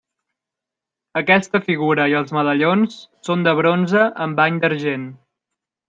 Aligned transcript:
Aquesta 1.21 1.61
figura 1.67 2.07
i 2.13 2.17
els 2.21 2.33
medallons 2.39 2.97
són 3.29 3.47
de 3.49 3.57
bronze 3.63 4.11
amb 4.27 4.41
bany 4.45 4.63
d'argent. 4.65 5.07